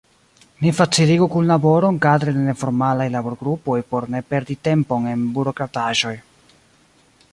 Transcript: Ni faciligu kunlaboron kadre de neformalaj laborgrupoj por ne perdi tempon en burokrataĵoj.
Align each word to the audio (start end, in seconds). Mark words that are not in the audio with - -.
Ni 0.61 0.69
faciligu 0.77 1.27
kunlaboron 1.33 1.99
kadre 2.05 2.33
de 2.37 2.45
neformalaj 2.45 3.07
laborgrupoj 3.17 3.77
por 3.93 4.09
ne 4.15 4.23
perdi 4.33 4.57
tempon 4.69 5.07
en 5.13 5.29
burokrataĵoj. 5.37 6.19